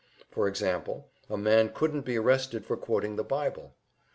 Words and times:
For 0.31 0.47
example, 0.47 1.09
a 1.29 1.37
man 1.37 1.69
couldn't 1.75 2.05
be 2.05 2.17
arrested 2.17 2.65
for 2.65 2.75
quoting 2.75 3.17
the 3.17 3.23
Bible. 3.23 3.75